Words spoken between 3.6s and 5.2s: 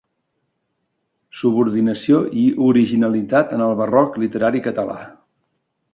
el Barroc literari Català.